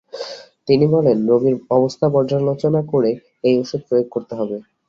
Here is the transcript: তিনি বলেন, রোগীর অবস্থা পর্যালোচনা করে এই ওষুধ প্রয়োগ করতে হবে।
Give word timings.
তিনি 0.67 0.85
বলেন, 0.87 1.17
রোগীর 1.27 1.55
অবস্থা 1.69 2.05
পর্যালোচনা 2.09 2.81
করে 2.91 3.11
এই 3.43 3.55
ওষুধ 3.61 3.81
প্রয়োগ 3.87 4.07
করতে 4.11 4.33
হবে। 4.39 4.57